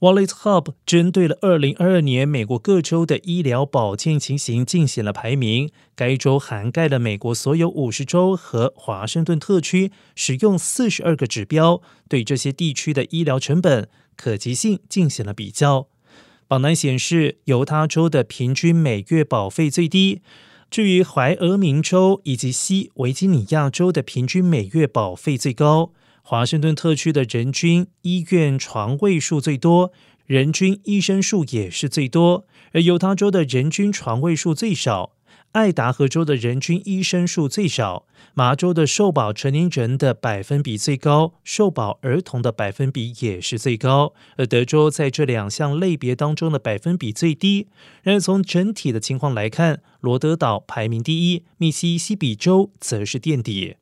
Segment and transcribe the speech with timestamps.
[0.00, 15.88] Wallet Hub 针对了二零二二年美国各州的医疗保健情形进行了排名，该州涵盖了美国所有五十州和华盛顿特区，使用四十二个指标，对这些地区的医疗成本可及性进行了比较。
[16.48, 20.22] 榜单显示，犹他州的平均每月保费最低，
[20.70, 25.92] 至于怀俄明州以及西维吉尼亚州的平均每月保费最高。
[26.22, 29.92] 华盛顿特区的人均医院床位数最多，
[30.26, 35.14] 人均医生数也是最多，而犹他州的人均床位数最少，
[35.52, 47.66] 爱达荷州的人均医生数最少，麻州的受保成年人的百分比最高，受保儿童的百分比也是最高，而德州在这两项类别当中的百分比最低。
[48.02, 53.74] 然而从整体的情况来看，罗德岛排名第一，密西西比州则是垫底。